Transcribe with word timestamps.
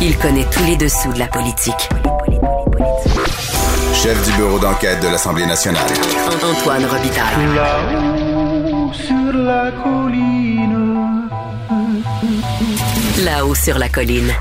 Il 0.00 0.16
connaît 0.16 0.46
tous 0.52 0.64
les 0.64 0.76
dessous 0.76 1.12
de 1.12 1.18
la 1.18 1.26
politique. 1.26 1.88
Chef 3.92 4.24
du 4.24 4.36
bureau 4.36 4.60
d'enquête 4.60 5.02
de 5.02 5.08
l'Assemblée 5.08 5.44
nationale. 5.44 5.90
Antoine 6.40 6.84
Robitaille. 6.84 7.34
Là-haut 7.56 8.92
sur 8.92 9.32
la 9.32 9.72
colline. 9.72 11.28
Là-haut 13.24 13.54
sur 13.56 13.76
la 13.76 13.88
colline. 13.88 14.32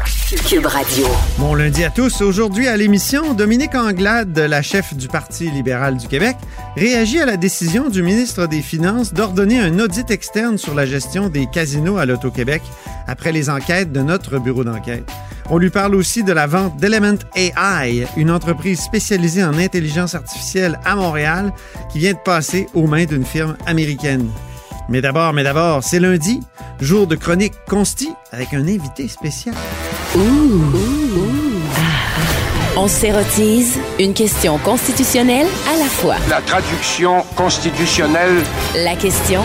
Cube 0.47 0.67
Radio. 0.67 1.07
Bon 1.39 1.55
lundi 1.55 1.83
à 1.83 1.89
tous. 1.89 2.21
Aujourd'hui 2.21 2.67
à 2.67 2.77
l'émission, 2.77 3.33
Dominique 3.33 3.73
Anglade, 3.73 4.37
la 4.37 4.61
chef 4.61 4.93
du 4.93 5.07
Parti 5.07 5.49
libéral 5.49 5.97
du 5.97 6.07
Québec, 6.07 6.37
réagit 6.75 7.19
à 7.19 7.25
la 7.25 7.35
décision 7.35 7.89
du 7.89 8.03
ministre 8.03 8.45
des 8.45 8.61
Finances 8.61 9.11
d'ordonner 9.11 9.59
un 9.59 9.79
audit 9.79 10.11
externe 10.11 10.59
sur 10.59 10.75
la 10.75 10.85
gestion 10.85 11.29
des 11.29 11.47
casinos 11.47 11.97
à 11.97 12.05
l'Auto-Québec 12.05 12.61
après 13.07 13.31
les 13.31 13.49
enquêtes 13.49 13.91
de 13.91 14.01
notre 14.01 14.37
bureau 14.37 14.63
d'enquête. 14.63 15.09
On 15.49 15.57
lui 15.57 15.69
parle 15.69 15.95
aussi 15.95 16.23
de 16.23 16.33
la 16.33 16.45
vente 16.45 16.75
d'Element 16.75 17.17
AI, 17.35 18.05
une 18.17 18.31
entreprise 18.31 18.81
spécialisée 18.81 19.43
en 19.43 19.57
intelligence 19.57 20.13
artificielle 20.13 20.77
à 20.83 20.95
Montréal 20.95 21.53
qui 21.91 21.99
vient 21.99 22.13
de 22.13 22.17
passer 22.17 22.67
aux 22.73 22.85
mains 22.85 23.05
d'une 23.05 23.25
firme 23.25 23.55
américaine. 23.65 24.29
Mais 24.89 24.99
d'abord, 24.99 25.31
mais 25.33 25.43
d'abord, 25.43 25.83
c'est 25.83 25.99
lundi, 25.99 26.41
jour 26.81 27.07
de 27.07 27.15
chronique 27.15 27.53
consti 27.67 28.09
avec 28.31 28.53
un 28.53 28.67
invité 28.67 29.07
spécial. 29.07 29.55
On 32.75 32.87
s'érotise 32.87 33.79
une 33.99 34.13
question 34.13 34.57
constitutionnelle 34.57 35.47
à 35.73 35.77
la 35.77 35.85
fois. 35.85 36.15
La 36.29 36.41
traduction 36.41 37.23
constitutionnelle. 37.35 38.43
La 38.75 38.95
question 38.95 39.41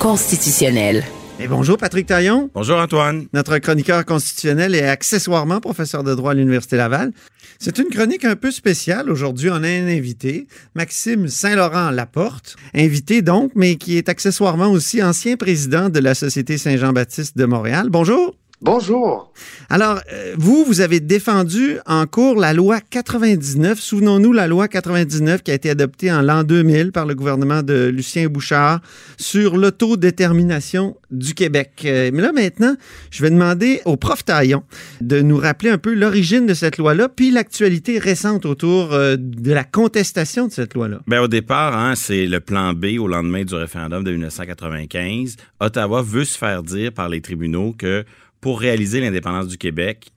constitutionnelle. 0.00 1.04
Et 1.40 1.46
bonjour 1.46 1.76
Patrick 1.76 2.06
Taillon, 2.06 2.50
Bonjour 2.52 2.78
Antoine. 2.78 3.26
notre 3.32 3.58
chroniqueur 3.58 4.04
constitutionnel 4.04 4.74
et 4.74 4.82
accessoirement 4.82 5.60
professeur 5.60 6.02
de 6.02 6.12
droit 6.14 6.32
à 6.32 6.34
l'Université 6.34 6.76
Laval. 6.76 7.12
C'est 7.60 7.78
une 7.78 7.90
chronique 7.90 8.24
un 8.24 8.34
peu 8.34 8.50
spéciale. 8.50 9.08
Aujourd'hui, 9.08 9.48
on 9.50 9.62
a 9.62 9.68
un 9.68 9.86
invité, 9.86 10.48
Maxime 10.74 11.28
Saint-Laurent 11.28 11.90
Laporte, 11.90 12.56
invité 12.74 13.22
donc, 13.22 13.52
mais 13.54 13.76
qui 13.76 13.96
est 13.96 14.08
accessoirement 14.08 14.66
aussi 14.66 15.00
ancien 15.00 15.36
président 15.36 15.90
de 15.90 16.00
la 16.00 16.14
Société 16.14 16.58
Saint-Jean-Baptiste 16.58 17.38
de 17.38 17.44
Montréal. 17.44 17.88
Bonjour. 17.88 18.34
Bonjour. 18.60 19.32
Alors, 19.70 20.00
euh, 20.12 20.34
vous, 20.36 20.64
vous 20.64 20.80
avez 20.80 20.98
défendu 20.98 21.78
en 21.86 22.06
cours 22.06 22.40
la 22.40 22.52
loi 22.52 22.80
99. 22.80 23.78
Souvenons-nous, 23.78 24.32
la 24.32 24.48
loi 24.48 24.66
99 24.66 25.44
qui 25.44 25.52
a 25.52 25.54
été 25.54 25.70
adoptée 25.70 26.10
en 26.10 26.22
l'an 26.22 26.42
2000 26.42 26.90
par 26.90 27.06
le 27.06 27.14
gouvernement 27.14 27.62
de 27.62 27.86
Lucien 27.86 28.26
Bouchard 28.26 28.80
sur 29.16 29.56
l'autodétermination 29.56 30.96
du 31.12 31.34
Québec. 31.34 31.82
Euh, 31.84 32.10
mais 32.12 32.20
là, 32.20 32.32
maintenant, 32.32 32.74
je 33.12 33.22
vais 33.22 33.30
demander 33.30 33.80
au 33.84 33.96
prof 33.96 34.24
Taillon 34.24 34.64
de 35.00 35.20
nous 35.20 35.36
rappeler 35.36 35.70
un 35.70 35.78
peu 35.78 35.94
l'origine 35.94 36.46
de 36.46 36.54
cette 36.54 36.78
loi-là, 36.78 37.08
puis 37.08 37.30
l'actualité 37.30 38.00
récente 38.00 38.44
autour 38.44 38.92
euh, 38.92 39.14
de 39.16 39.52
la 39.52 39.62
contestation 39.62 40.48
de 40.48 40.52
cette 40.52 40.74
loi-là. 40.74 40.98
Ben, 41.06 41.20
au 41.20 41.28
départ, 41.28 41.78
hein, 41.78 41.94
c'est 41.94 42.26
le 42.26 42.40
plan 42.40 42.72
B 42.72 42.98
au 42.98 43.06
lendemain 43.06 43.44
du 43.44 43.54
référendum 43.54 44.02
de 44.02 44.10
1995. 44.10 45.36
Ottawa 45.60 46.02
veut 46.02 46.24
se 46.24 46.36
faire 46.36 46.64
dire 46.64 46.92
par 46.92 47.08
les 47.08 47.20
tribunaux 47.20 47.72
que 47.78 48.04
pour 48.40 48.60
réaliser 48.60 49.00
l'indépendance 49.00 49.48
du 49.48 49.58
Québec, 49.58 50.10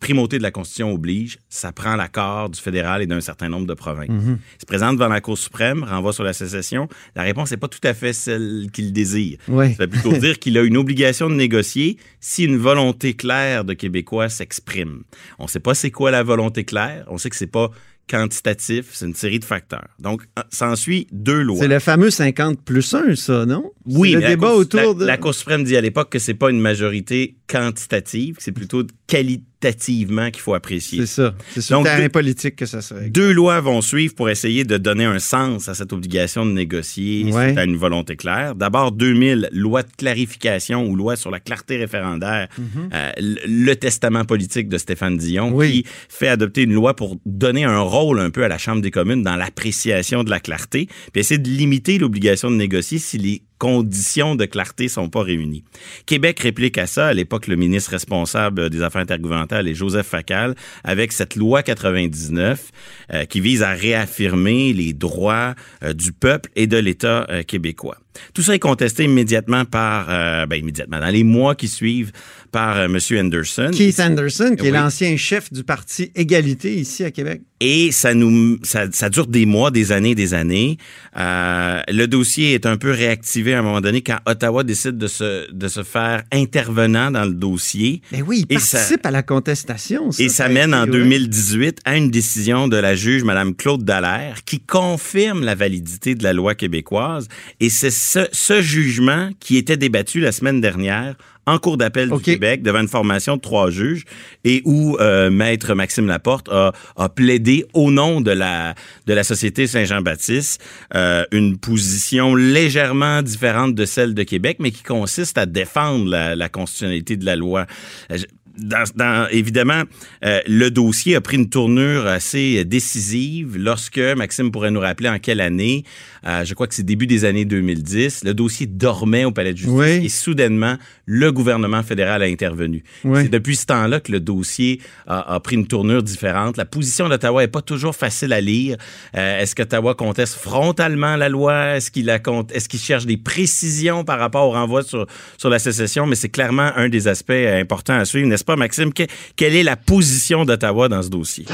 primauté 0.00 0.38
de 0.38 0.42
la 0.42 0.50
Constitution 0.50 0.92
oblige, 0.92 1.38
ça 1.48 1.72
prend 1.72 1.96
l'accord 1.96 2.50
du 2.50 2.60
fédéral 2.60 3.02
et 3.02 3.06
d'un 3.06 3.20
certain 3.20 3.48
nombre 3.48 3.66
de 3.66 3.74
provinces. 3.74 4.08
Il 4.10 4.60
se 4.60 4.66
présente 4.66 4.96
devant 4.96 5.08
la 5.08 5.20
Cour 5.20 5.38
suprême, 5.38 5.84
renvoie 5.84 6.12
sur 6.12 6.24
la 6.24 6.32
sécession. 6.32 6.88
La 7.14 7.22
réponse 7.22 7.50
n'est 7.50 7.56
pas 7.56 7.68
tout 7.68 7.80
à 7.84 7.94
fait 7.94 8.12
celle 8.12 8.68
qu'il 8.72 8.92
désire. 8.92 9.38
Oui. 9.48 9.74
Ça 9.74 9.84
veut 9.84 9.90
plutôt 9.90 10.12
dire 10.12 10.38
qu'il 10.38 10.58
a 10.58 10.62
une 10.62 10.76
obligation 10.76 11.28
de 11.28 11.34
négocier 11.34 11.98
si 12.20 12.44
une 12.44 12.56
volonté 12.56 13.14
claire 13.14 13.64
de 13.64 13.74
Québécois 13.74 14.28
s'exprime. 14.28 15.02
On 15.38 15.44
ne 15.44 15.48
sait 15.48 15.60
pas 15.60 15.74
c'est 15.74 15.90
quoi 15.90 16.10
la 16.10 16.22
volonté 16.22 16.64
claire. 16.64 17.04
On 17.08 17.18
sait 17.18 17.30
que 17.30 17.36
c'est 17.36 17.46
pas 17.46 17.70
quantitatif, 18.08 18.86
c'est 18.92 19.06
une 19.06 19.14
série 19.14 19.38
de 19.38 19.44
facteurs. 19.44 19.88
Donc, 19.98 20.22
s'ensuit 20.50 21.06
deux 21.12 21.40
lois. 21.40 21.58
C'est 21.60 21.68
le 21.68 21.78
fameux 21.78 22.10
50 22.10 22.60
plus 22.62 22.92
1, 22.92 23.14
ça, 23.14 23.46
non? 23.46 23.70
Oui, 23.86 24.12
le 24.12 24.20
la 24.20 24.28
débat 24.28 24.52
autour 24.52 24.80
la, 24.80 24.94
de... 24.94 25.04
la 25.04 25.16
Cour 25.16 25.34
suprême 25.34 25.64
dit 25.64 25.76
à 25.76 25.80
l'époque 25.80 26.10
que 26.10 26.18
c'est 26.18 26.34
pas 26.34 26.50
une 26.50 26.60
majorité 26.60 27.36
quantitative, 27.52 28.36
c'est 28.38 28.52
plutôt 28.52 28.82
qualitativement 29.06 30.30
qu'il 30.30 30.40
faut 30.40 30.54
apprécier. 30.54 31.00
C'est 31.00 31.06
ça. 31.22 31.34
C'est 31.54 31.60
sur 31.60 31.76
Donc, 31.76 31.84
le 31.86 31.90
terrain 31.90 32.02
deux- 32.04 32.08
politique 32.08 32.56
que 32.56 32.66
ça 32.66 32.80
serait. 32.80 33.10
Deux 33.10 33.32
lois 33.32 33.60
vont 33.60 33.80
suivre 33.82 34.14
pour 34.14 34.30
essayer 34.30 34.64
de 34.64 34.76
donner 34.78 35.04
un 35.04 35.18
sens 35.18 35.68
à 35.68 35.74
cette 35.74 35.92
obligation 35.92 36.46
de 36.46 36.50
négocier 36.52 37.24
Ouais. 37.32 37.56
à 37.58 37.64
une 37.64 37.76
volonté 37.76 38.16
claire. 38.16 38.54
D'abord, 38.54 38.92
2000, 38.92 39.48
loi 39.52 39.82
de 39.82 39.88
clarification 39.96 40.86
ou 40.88 40.96
loi 40.96 41.16
sur 41.16 41.30
la 41.30 41.40
clarté 41.40 41.76
référendaire, 41.76 42.48
euh, 42.92 43.10
le, 43.18 43.74
testament 43.74 44.24
politique 44.24 44.68
de 44.68 44.78
Stéphane 44.78 45.16
Dion, 45.16 45.48
Mhm. 45.50 45.54
Oui. 45.56 45.70
qui 45.82 45.84
fait 46.08 46.28
adopter 46.28 46.62
une 46.62 46.72
loi 46.74 46.94
pour 46.96 47.16
donner 47.26 47.64
un 47.64 47.80
rôle 47.80 48.20
un 48.20 48.30
peu 48.30 48.44
à 48.44 48.48
la 48.48 48.58
Chambre 48.58 48.80
des 48.82 48.90
communes 48.90 49.22
dans 49.22 49.36
l'appréciation 49.36 50.24
de 50.24 50.30
la 50.30 50.40
clarté, 50.40 50.86
puis 51.12 51.20
essayer 51.20 51.38
de 51.38 51.48
limiter 51.50 51.98
l'obligation 51.98 52.50
de 52.50 52.56
négocier 52.56 52.98
si 52.98 53.18
les 53.18 53.42
conditions 53.62 54.34
de 54.34 54.44
clarté 54.44 54.88
sont 54.88 55.08
pas 55.08 55.22
réunies. 55.22 55.62
Québec 56.04 56.40
réplique 56.40 56.78
à 56.78 56.88
ça, 56.88 57.06
à 57.06 57.14
l'époque, 57.14 57.46
le 57.46 57.54
ministre 57.54 57.92
responsable 57.92 58.70
des 58.70 58.82
Affaires 58.82 59.02
intergouvernementales 59.02 59.68
est 59.68 59.74
Joseph 59.74 60.08
Facal, 60.08 60.56
avec 60.82 61.12
cette 61.12 61.36
loi 61.36 61.62
99 61.62 62.72
euh, 63.12 63.24
qui 63.24 63.40
vise 63.40 63.62
à 63.62 63.70
réaffirmer 63.70 64.72
les 64.72 64.92
droits 64.92 65.54
euh, 65.84 65.92
du 65.92 66.10
peuple 66.10 66.50
et 66.56 66.66
de 66.66 66.76
l'État 66.76 67.24
euh, 67.30 67.44
québécois. 67.44 67.98
Tout 68.34 68.42
ça 68.42 68.52
est 68.52 68.58
contesté 68.58 69.04
immédiatement 69.04 69.64
par, 69.64 70.08
ben 70.46 70.56
immédiatement, 70.56 71.00
dans 71.00 71.08
les 71.08 71.24
mois 71.24 71.54
qui 71.54 71.66
suivent, 71.66 72.12
par 72.50 72.78
M. 72.78 72.98
Anderson. 73.12 73.70
Keith 73.72 74.00
Anderson, 74.00 74.54
qui 74.58 74.66
est 74.66 74.70
l'ancien 74.70 75.16
chef 75.16 75.50
du 75.50 75.64
parti 75.64 76.12
Égalité 76.14 76.74
ici 76.74 77.04
à 77.04 77.10
Québec. 77.10 77.40
Et 77.64 77.92
ça 77.92 78.12
nous, 78.12 78.58
ça, 78.64 78.86
ça 78.90 79.08
dure 79.08 79.28
des 79.28 79.46
mois, 79.46 79.70
des 79.70 79.92
années, 79.92 80.16
des 80.16 80.34
années. 80.34 80.78
Euh, 81.16 81.80
le 81.88 82.06
dossier 82.06 82.54
est 82.54 82.66
un 82.66 82.76
peu 82.76 82.90
réactivé 82.90 83.54
à 83.54 83.60
un 83.60 83.62
moment 83.62 83.80
donné 83.80 84.00
quand 84.02 84.18
Ottawa 84.26 84.64
décide 84.64 84.98
de 84.98 85.06
se, 85.06 85.48
de 85.52 85.68
se 85.68 85.84
faire 85.84 86.24
intervenant 86.32 87.12
dans 87.12 87.24
le 87.24 87.34
dossier. 87.34 88.02
Ben 88.10 88.24
oui, 88.26 88.44
il 88.50 88.56
Et 88.56 88.58
ça- 88.58 88.78
participe 88.78 89.06
à 89.06 89.12
la 89.12 89.22
contestation. 89.22 90.10
Et 90.18 90.28
ça 90.28 90.48
mène 90.48 90.74
en 90.74 90.82
été, 90.86 90.90
ouais. 90.90 90.98
2018 90.98 91.78
à 91.84 91.96
une 91.96 92.10
décision 92.10 92.66
de 92.66 92.76
la 92.76 92.96
juge 92.96 93.22
Mme 93.22 93.54
Claude 93.54 93.84
Dallaire 93.84 94.42
qui 94.44 94.58
confirme 94.58 95.44
la 95.44 95.54
validité 95.54 96.16
de 96.16 96.24
la 96.24 96.32
loi 96.32 96.56
québécoise. 96.56 97.28
Et 97.60 97.70
c'est 97.70 97.90
ce, 97.92 98.26
ce 98.32 98.60
jugement 98.60 99.30
qui 99.38 99.56
était 99.56 99.76
débattu 99.76 100.18
la 100.18 100.32
semaine 100.32 100.60
dernière 100.60 101.14
en 101.46 101.58
cours 101.58 101.76
d'appel 101.76 102.08
du 102.08 102.14
Québec 102.32 102.62
devant 102.62 102.80
une 102.80 102.88
formation 102.88 103.36
de 103.36 103.40
trois 103.40 103.70
juges 103.70 104.04
et 104.44 104.62
où 104.64 104.96
euh, 105.00 105.28
maître 105.30 105.74
Maxime 105.74 106.06
Laporte 106.06 106.48
a, 106.50 106.72
a 106.96 107.08
plaidé 107.08 107.64
au 107.74 107.90
nom 107.90 108.20
de 108.20 108.30
la 108.30 108.74
de 109.06 109.12
la 109.12 109.24
société 109.24 109.66
Saint-Jean-Baptiste 109.66 110.62
euh, 110.94 111.24
une 111.32 111.58
position 111.58 112.34
légèrement 112.36 113.22
différente 113.22 113.74
de 113.74 113.84
celle 113.84 114.14
de 114.14 114.22
Québec 114.22 114.58
mais 114.60 114.70
qui 114.70 114.82
consiste 114.84 115.36
à 115.38 115.46
défendre 115.46 116.08
la, 116.08 116.36
la 116.36 116.48
constitutionnalité 116.48 117.16
de 117.16 117.24
la 117.24 117.34
loi. 117.36 117.66
Euh, 118.10 118.18
je- 118.18 118.26
dans, 118.58 118.84
dans- 118.96 119.28
évidemment, 119.30 119.82
euh, 120.24 120.40
le 120.46 120.70
dossier 120.70 121.16
a 121.16 121.20
pris 121.20 121.36
une 121.36 121.48
tournure 121.48 122.06
assez 122.06 122.64
décisive 122.64 123.56
lorsque, 123.58 123.98
Maxime 123.98 124.50
pourrait 124.50 124.70
nous 124.70 124.80
rappeler 124.80 125.08
en 125.08 125.18
quelle 125.18 125.40
année, 125.40 125.84
euh, 126.26 126.44
je 126.44 126.54
crois 126.54 126.66
que 126.66 126.74
c'est 126.74 126.82
début 126.82 127.06
des 127.06 127.24
années 127.24 127.44
2010, 127.44 128.24
le 128.24 128.34
dossier 128.34 128.66
dormait 128.66 129.24
au 129.24 129.32
Palais 129.32 129.52
de 129.52 129.58
justice 129.58 129.74
Oui. 129.76 130.04
et 130.04 130.08
soudainement, 130.08 130.76
le 131.06 131.32
gouvernement 131.32 131.82
fédéral 131.82 132.22
a 132.22 132.26
intervenu. 132.26 132.84
Oui. 133.04 133.22
C'est 133.22 133.28
depuis 133.28 133.56
ce 133.56 133.66
temps-là 133.66 134.00
que 134.00 134.12
le 134.12 134.20
dossier 134.20 134.80
a, 135.06 135.34
a 135.34 135.40
pris 135.40 135.56
une 135.56 135.66
tournure 135.66 136.02
différente. 136.02 136.56
La 136.56 136.64
position 136.64 137.08
d'Ottawa 137.08 137.42
est 137.42 137.48
pas 137.48 137.62
toujours 137.62 137.94
facile 137.96 138.32
à 138.32 138.40
lire. 138.40 138.76
Euh, 139.16 139.40
est-ce 139.40 139.54
qu'Ottawa 139.54 139.94
conteste 139.94 140.34
frontalement 140.34 141.16
la 141.16 141.28
loi? 141.28 141.76
Est-ce 141.76 141.90
qu'il 141.90 142.08
est-ce 142.08 142.68
qu'il 142.68 142.80
cherche 142.80 143.06
des 143.06 143.16
précisions 143.16 144.04
par 144.04 144.18
rapport 144.18 144.46
au 144.48 144.52
renvoi 144.52 144.82
sur, 144.82 145.06
sur 145.38 145.50
la 145.50 145.58
sécession? 145.58 146.06
Mais 146.06 146.14
c'est 146.14 146.28
clairement 146.28 146.70
un 146.76 146.88
des 146.88 147.08
aspects 147.08 147.30
importants 147.32 147.98
à 147.98 148.04
suivre, 148.04 148.28
n'est-ce 148.42 148.44
pas, 148.44 148.56
Maxime? 148.56 148.92
Que- 148.92 149.06
quelle 149.36 149.54
est 149.54 149.62
la 149.62 149.76
position 149.76 150.44
d'Ottawa 150.44 150.88
dans 150.88 151.02
ce 151.02 151.08
dossier? 151.08 151.46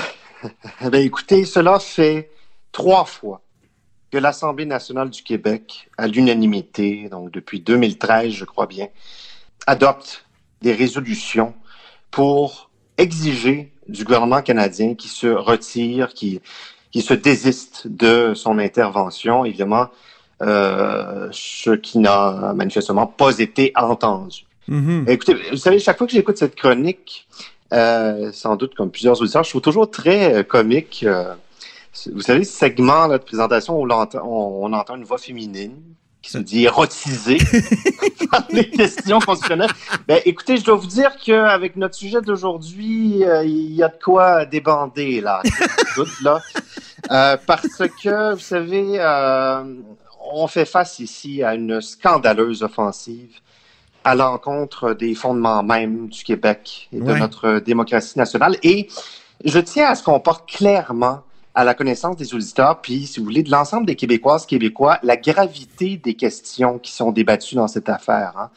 Bien, 0.80 1.00
écoutez, 1.00 1.44
cela 1.44 1.78
fait 1.78 2.30
trois 2.72 3.04
fois 3.04 3.42
que 4.10 4.16
l'Assemblée 4.16 4.64
nationale 4.64 5.10
du 5.10 5.22
Québec, 5.22 5.90
à 5.98 6.06
l'unanimité, 6.06 7.08
donc 7.10 7.30
depuis 7.30 7.60
2013, 7.60 8.32
je 8.32 8.46
crois 8.46 8.66
bien, 8.66 8.88
adopte 9.66 10.24
des 10.62 10.72
résolutions 10.72 11.52
pour 12.10 12.70
exiger 12.96 13.70
du 13.86 14.04
gouvernement 14.04 14.40
canadien 14.40 14.94
qui 14.94 15.08
se 15.08 15.26
retire, 15.26 16.14
qui, 16.14 16.40
qui 16.90 17.02
se 17.02 17.12
désiste 17.12 17.86
de 17.86 18.32
son 18.34 18.58
intervention, 18.58 19.44
évidemment, 19.44 19.88
euh, 20.40 21.28
ce 21.32 21.72
qui 21.72 21.98
n'a 21.98 22.54
manifestement 22.54 23.06
pas 23.06 23.38
été 23.38 23.72
entendu. 23.76 24.47
Mhm. 24.68 25.04
Écoutez, 25.08 25.34
vous 25.50 25.56
savez, 25.56 25.78
chaque 25.78 25.98
fois 25.98 26.06
que 26.06 26.12
j'écoute 26.12 26.36
cette 26.38 26.54
chronique, 26.54 27.26
euh, 27.72 28.30
sans 28.32 28.56
doute 28.56 28.74
comme 28.74 28.90
plusieurs 28.90 29.20
auditeurs, 29.20 29.44
je 29.44 29.50
trouve 29.50 29.62
toujours 29.62 29.90
très 29.90 30.34
euh, 30.34 30.42
comique. 30.42 31.04
euh, 31.06 31.34
vous 32.12 32.20
savez, 32.20 32.44
ce 32.44 32.52
segment 32.56 33.06
là, 33.06 33.18
de 33.18 33.24
présentation 33.24 33.80
où 33.80 33.88
on, 33.90 34.08
on 34.22 34.72
entend 34.72 34.96
une 34.96 35.04
voix 35.04 35.18
féminine 35.18 35.74
qui 36.22 36.30
se 36.30 36.38
dit 36.38 36.64
érotisé 36.64 37.38
par 38.30 38.44
les 38.50 38.68
questions 38.68 39.20
constitutionnelles. 39.20 39.70
Ben, 40.06 40.20
écoutez, 40.24 40.56
je 40.56 40.64
dois 40.64 40.76
vous 40.76 40.86
dire 40.86 41.16
qu'avec 41.16 41.76
notre 41.76 41.94
sujet 41.94 42.20
d'aujourd'hui, 42.20 43.24
euh, 43.24 43.44
il 43.44 43.72
y 43.74 43.82
a 43.82 43.88
de 43.88 43.98
quoi 44.02 44.44
débander, 44.44 45.20
là. 45.20 45.42
Tout, 45.94 46.06
là. 46.22 46.40
Euh, 47.10 47.36
parce 47.46 47.78
que, 48.02 48.34
vous 48.34 48.40
savez, 48.40 48.96
euh, 48.98 49.62
on 50.32 50.46
fait 50.46 50.64
face 50.64 50.98
ici 50.98 51.42
à 51.42 51.54
une 51.54 51.80
scandaleuse 51.80 52.62
offensive 52.62 53.40
à 54.04 54.14
l'encontre 54.14 54.94
des 54.94 55.14
fondements 55.14 55.62
même 55.62 56.08
du 56.08 56.24
Québec 56.24 56.88
et 56.92 57.00
de 57.00 57.12
Ouais. 57.12 57.18
notre 57.18 57.58
démocratie 57.60 58.18
nationale. 58.18 58.56
Et 58.62 58.88
je 59.44 59.58
tiens 59.58 59.88
à 59.88 59.94
ce 59.94 60.02
qu'on 60.02 60.20
porte 60.20 60.48
clairement 60.48 61.20
à 61.54 61.64
la 61.64 61.74
connaissance 61.74 62.16
des 62.16 62.34
auditeurs, 62.34 62.80
puis, 62.80 63.06
si 63.06 63.18
vous 63.18 63.24
voulez, 63.24 63.42
de 63.42 63.50
l'ensemble 63.50 63.84
des 63.86 63.96
Québécoises, 63.96 64.46
Québécois, 64.46 64.98
la 65.02 65.16
gravité 65.16 65.96
des 65.96 66.14
questions 66.14 66.78
qui 66.78 66.92
sont 66.92 67.10
débattues 67.10 67.56
dans 67.56 67.66
cette 67.66 67.88
affaire. 67.88 68.32
hein. 68.38 68.50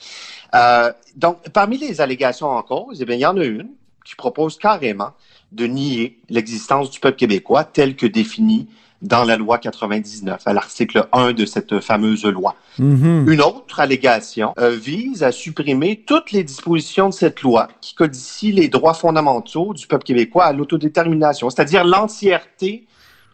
Euh, 0.54 0.94
donc, 1.16 1.38
parmi 1.50 1.78
les 1.78 2.00
allégations 2.02 2.50
en 2.50 2.62
cause, 2.62 3.02
eh 3.02 3.06
bien, 3.06 3.16
il 3.16 3.22
y 3.22 3.26
en 3.26 3.38
a 3.38 3.44
une 3.44 3.70
qui 4.06 4.16
propose 4.16 4.58
carrément 4.58 5.12
de 5.52 5.66
nier 5.66 6.20
l'existence 6.30 6.92
du 6.92 7.00
peuple 7.00 7.18
québécois 7.18 7.64
tel 7.64 7.96
que 7.96 8.06
défini 8.06 8.68
dans 9.02 9.24
la 9.24 9.36
loi 9.36 9.58
99, 9.58 10.42
à 10.46 10.54
l'article 10.54 11.08
1 11.12 11.34
de 11.34 11.46
cette 11.46 11.80
fameuse 11.80 12.26
loi. 12.26 12.56
Mhm. 12.78 13.28
Une 13.28 13.42
autre 13.42 13.80
allégation 13.80 14.54
euh, 14.60 14.70
vise 14.70 15.24
à 15.24 15.32
supprimer 15.32 16.04
toutes 16.06 16.32
les 16.32 16.44
dispositions 16.44 17.10
de 17.10 17.14
cette 17.14 17.42
loi 17.42 17.68
qui 17.82 17.96
codifient 17.96 18.52
les 18.52 18.68
droits 18.68 18.94
fondamentaux 18.94 19.74
du 19.74 19.88
peuple 19.88 20.04
québécois 20.04 20.46
à 20.46 20.54
l'autodétermination, 20.54 21.50
c'est-à-dire 21.50 21.84
l'entièreté 21.84 22.86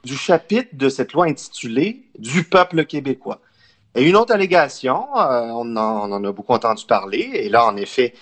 du 0.04 0.16
chapitre 0.16 0.70
de 0.74 0.90
cette 0.90 1.14
loi 1.14 1.26
intitulée 1.26 2.04
Du 2.18 2.44
peuple 2.44 2.86
québécois. 2.86 3.42
Et 3.94 4.08
une 4.08 4.16
autre 4.16 4.34
allégation, 4.34 5.06
euh, 5.18 5.50
on, 5.54 5.76
en, 5.76 6.10
on 6.10 6.14
en 6.14 6.24
a 6.24 6.32
beaucoup 6.32 6.54
entendu 6.54 6.86
parler, 6.86 7.30
et 7.34 7.50
là, 7.50 7.66
en 7.66 7.76
effet, 7.76 8.14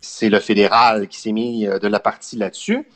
c'est 0.00 0.28
le 0.28 0.38
fédéral 0.38 1.08
qui 1.08 1.20
s'est 1.20 1.32
mis 1.32 1.66
euh, 1.66 1.78
de 1.78 1.88
la 1.88 2.00
partie 2.00 2.36
là-dessus. 2.36 2.86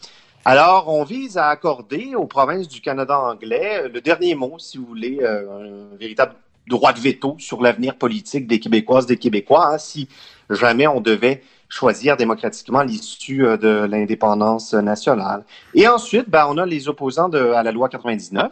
Alors, 0.50 0.88
on 0.88 1.04
vise 1.04 1.36
à 1.36 1.48
accorder 1.48 2.14
aux 2.14 2.24
provinces 2.24 2.68
du 2.68 2.80
Canada 2.80 3.20
anglais 3.20 3.82
euh, 3.82 3.88
le 3.92 4.00
dernier 4.00 4.34
mot, 4.34 4.54
si 4.58 4.78
vous 4.78 4.86
voulez, 4.86 5.18
euh, 5.20 5.90
un 5.92 5.96
véritable 5.98 6.36
droit 6.66 6.94
de 6.94 7.00
veto 7.00 7.36
sur 7.38 7.60
l'avenir 7.60 7.96
politique 7.96 8.46
des 8.46 8.58
Québécoises, 8.58 9.04
des 9.04 9.18
Québécois, 9.18 9.74
hein, 9.74 9.76
si 9.76 10.08
jamais 10.48 10.86
on 10.86 11.02
devait 11.02 11.42
choisir 11.68 12.16
démocratiquement 12.16 12.80
l'issue 12.80 13.44
euh, 13.44 13.58
de 13.58 13.86
l'indépendance 13.90 14.72
nationale. 14.72 15.44
Et 15.74 15.86
ensuite, 15.86 16.30
ben, 16.30 16.46
on 16.48 16.56
a 16.56 16.64
les 16.64 16.88
opposants 16.88 17.28
de, 17.28 17.50
à 17.52 17.62
la 17.62 17.70
loi 17.70 17.90
99 17.90 18.50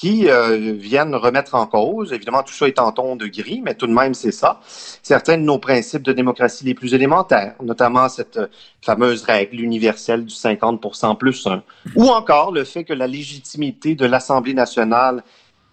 qui 0.00 0.30
euh, 0.30 0.72
viennent 0.78 1.14
remettre 1.14 1.54
en 1.54 1.66
cause, 1.66 2.14
évidemment 2.14 2.42
tout 2.42 2.54
ça 2.54 2.66
est 2.66 2.78
en 2.78 2.90
ton 2.90 3.16
de 3.16 3.26
gris, 3.26 3.60
mais 3.62 3.74
tout 3.74 3.86
de 3.86 3.92
même 3.92 4.14
c'est 4.14 4.32
ça, 4.32 4.58
certains 5.02 5.36
de 5.36 5.42
nos 5.42 5.58
principes 5.58 6.02
de 6.02 6.14
démocratie 6.14 6.64
les 6.64 6.72
plus 6.72 6.94
élémentaires, 6.94 7.54
notamment 7.62 8.08
cette 8.08 8.38
euh, 8.38 8.46
fameuse 8.80 9.24
règle 9.24 9.60
universelle 9.60 10.24
du 10.24 10.34
50% 10.34 11.18
plus 11.18 11.46
1, 11.46 11.62
ou 11.96 12.08
encore 12.08 12.50
le 12.50 12.64
fait 12.64 12.84
que 12.84 12.94
la 12.94 13.06
légitimité 13.06 13.94
de 13.94 14.06
l'Assemblée 14.06 14.54
nationale 14.54 15.22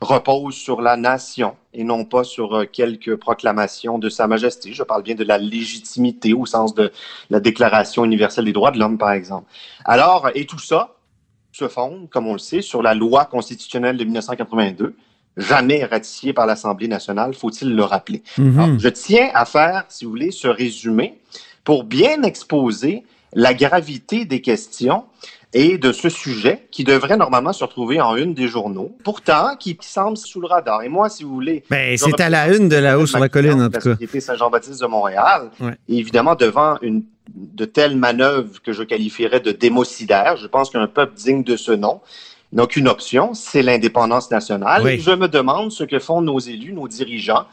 repose 0.02 0.56
sur 0.56 0.82
la 0.82 0.98
nation 0.98 1.56
et 1.74 1.86
non 1.86 2.04
pas 2.04 2.26
sur 2.26 2.54
euh, 2.54 2.66
quelques 2.66 3.16
proclamations 3.16 3.98
de 3.98 4.10
Sa 4.10 4.28
Majesté. 4.28 4.74
Je 4.74 4.84
parle 4.84 5.04
bien 5.04 5.16
de 5.16 5.24
la 5.24 5.38
légitimité 5.38 6.34
au 6.34 6.46
sens 6.46 6.76
de 6.76 6.92
la 7.30 7.40
Déclaration 7.40 8.04
universelle 8.04 8.44
des 8.44 8.54
droits 8.54 8.72
de 8.72 8.78
l'homme, 8.78 8.98
par 8.98 9.14
exemple. 9.14 9.50
Alors, 9.86 10.30
et 10.36 10.46
tout 10.46 10.60
ça 10.60 10.97
se 11.52 11.68
fonde, 11.68 12.10
comme 12.10 12.28
on 12.28 12.34
le 12.34 12.40
sait, 12.40 12.62
sur 12.62 12.82
la 12.82 12.94
loi 12.94 13.26
constitutionnelle 13.26 13.98
de 13.98 14.04
1982, 14.04 14.96
jamais 15.38 15.86
ratifiée 15.86 16.34
par 16.34 16.46
l'Assemblée 16.46 16.88
nationale, 16.88 17.34
faut-il 17.34 17.76
le 17.76 17.84
rappeler. 17.84 18.24
Mhm. 18.38 18.60
Alors, 18.60 18.80
je 18.80 18.90
tiens 18.90 19.30
à 19.34 19.46
faire, 19.46 19.86
si 19.90 20.06
vous 20.06 20.12
voulez, 20.12 20.32
ce 20.32 20.48
résumé 20.48 21.20
pour 21.64 21.84
bien 21.84 22.24
exposer 22.24 23.04
la 23.34 23.54
gravité 23.54 24.26
des 24.26 24.42
questions 24.42 25.04
et 25.54 25.78
de 25.78 25.92
ce 25.92 26.10
sujet 26.10 26.68
qui 26.72 26.84
devrait 26.84 27.18
normalement 27.18 27.54
se 27.54 27.64
retrouver 27.64 28.02
en 28.02 28.16
une 28.16 28.34
des 28.34 28.48
journaux, 28.48 28.96
pourtant 29.04 29.56
qui, 29.58 29.78
semble 29.82 30.18
sous 30.18 30.42
le 30.42 30.48
radar. 30.48 30.84
Et 30.84 30.90
moi, 30.90 31.10
si 31.10 31.24
vous 31.24 31.34
voulez, 31.34 31.64
Ben, 31.70 31.98
c'est 31.98 32.20
à 32.20 32.30
la 32.30 32.54
une 32.54 32.68
de 32.70 32.76
la 32.76 33.00
haut 33.00 33.06
sur 33.06 33.20
la 33.20 33.30
colline, 33.30 33.62
en 33.62 33.68
tout 33.68 33.74
la 33.74 33.80
cas. 33.80 33.92
Société 33.94 34.20
Saint-Jean-Baptiste 34.20 34.82
de 34.82 34.88
Montréal. 34.88 35.50
Ouais. 35.60 35.78
Et 35.88 35.98
évidemment, 35.98 36.36
devant 36.36 36.78
une 36.82 37.04
de 37.38 37.66
telles 37.66 37.96
manœuvres 37.96 38.62
que 38.62 38.74
je 38.74 38.84
qualifierais 38.84 39.40
de 39.40 39.52
démocidaires, 39.52 40.38
je 40.38 40.48
pense 40.48 40.70
qu'un 40.70 40.88
peuple 40.88 41.16
digne 41.16 41.44
de 41.44 41.56
ce 41.56 41.72
nom 41.72 42.02
n'a 42.54 42.66
qu'une 42.66 42.88
option, 42.88 43.34
c'est 43.34 43.62
l'indépendance 43.62 44.32
nationale. 44.32 44.82
Oui. 44.84 45.00
Je 45.00 45.12
me 45.12 45.28
demande 45.28 45.72
ce 45.72 45.84
que 45.84 46.00
font 46.00 46.22
nos 46.22 46.40
élus, 46.40 46.74
nos 46.74 46.88
dirigeants, 46.88 47.46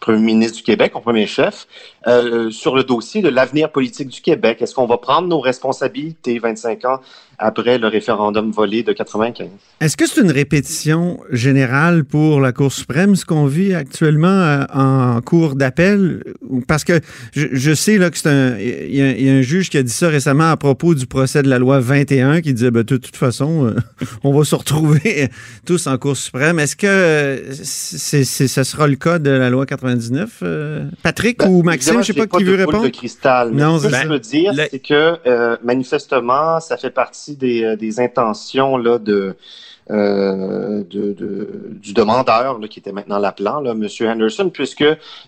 Premier 0.00 0.20
ministre 0.20 0.58
du 0.58 0.62
Québec, 0.62 0.94
en 0.94 1.00
premier 1.00 1.26
chef, 1.26 1.66
euh, 2.06 2.50
sur 2.50 2.76
le 2.76 2.84
dossier 2.84 3.20
de 3.20 3.28
l'avenir 3.28 3.72
politique 3.72 4.08
du 4.08 4.20
Québec. 4.20 4.62
Est-ce 4.62 4.74
qu'on 4.74 4.86
va 4.86 4.96
prendre 4.96 5.26
nos 5.26 5.40
responsabilités 5.40 6.38
25 6.38 6.84
ans 6.84 7.00
après 7.38 7.78
le 7.78 7.86
référendum 7.86 8.50
volé 8.50 8.82
de 8.82 8.92
95? 8.92 9.48
Est-ce 9.80 9.96
que 9.96 10.06
c'est 10.06 10.20
une 10.20 10.30
répétition 10.32 11.20
générale 11.30 12.04
pour 12.04 12.40
la 12.40 12.52
Cour 12.52 12.72
suprême, 12.72 13.14
ce 13.16 13.24
qu'on 13.24 13.46
vit 13.46 13.74
actuellement 13.74 14.26
euh, 14.28 14.64
en 14.74 15.20
cours 15.20 15.54
d'appel? 15.54 16.22
Parce 16.66 16.84
que 16.84 17.00
je, 17.32 17.46
je 17.52 17.74
sais 17.74 17.96
là, 17.98 18.10
que 18.10 18.18
c'est 18.18 18.28
un. 18.28 18.58
Il 18.58 18.94
y, 18.94 19.02
a- 19.02 19.10
il 19.12 19.24
y 19.24 19.30
a 19.30 19.34
un 19.34 19.42
juge 19.42 19.70
qui 19.70 19.78
a 19.78 19.82
dit 19.82 19.92
ça 19.92 20.08
récemment 20.08 20.50
à 20.50 20.56
propos 20.56 20.94
du 20.94 21.06
procès 21.06 21.42
de 21.42 21.48
la 21.48 21.58
loi 21.58 21.78
21 21.80 22.40
qui 22.40 22.52
disait 22.54 22.70
ben, 22.70 22.82
de 22.82 22.96
toute 22.96 23.16
façon, 23.16 23.66
euh, 23.66 23.76
on 24.24 24.36
va 24.36 24.44
se 24.44 24.54
retrouver 24.54 25.28
tous 25.66 25.86
en 25.86 25.96
Cour 25.98 26.16
suprême. 26.16 26.58
Est-ce 26.58 26.76
que 26.76 26.86
euh, 26.86 27.52
c'est, 27.52 28.24
c'est- 28.24 28.48
ça 28.48 28.64
sera 28.64 28.86
le 28.88 28.96
cas 28.96 29.18
de 29.18 29.30
la 29.30 29.50
loi 29.50 29.64
99? 29.66 30.40
euh, 30.42 30.84
Patrick 31.02 31.44
ou 31.46 31.62
Maxime, 31.62 31.94
Ben, 31.94 32.02
je 32.02 32.06
sais 32.08 32.12
j'ai 32.14 32.26
pas 32.26 32.38
qui 32.38 32.44
de 32.44 32.50
veut 32.50 32.56
répondre. 32.56 32.82
de 32.84 32.88
cristal, 32.88 33.50
mais 33.52 33.62
Non, 33.62 33.78
ce 33.78 33.86
que 33.88 33.94
je 33.94 34.08
veux 34.08 34.18
dire, 34.18 34.52
le- 34.54 34.64
c'est 34.70 34.78
que 34.80 35.16
euh, 35.26 35.56
manifestement, 35.62 36.60
ça 36.60 36.76
fait 36.76 36.90
partie 36.90 37.27
des, 37.36 37.64
euh, 37.64 37.76
des 37.76 38.00
intentions 38.00 38.76
là, 38.76 38.98
de, 38.98 39.36
euh, 39.90 40.84
de, 40.90 41.12
de- 41.14 41.70
du 41.80 41.92
demandeur, 41.94 42.58
là, 42.58 42.68
qui 42.68 42.78
était 42.78 42.92
maintenant 42.92 43.18
l'appelant, 43.18 43.60
là, 43.60 43.70
M. 43.72 43.86
Henderson, 44.02 44.50
puisque, 44.50 44.84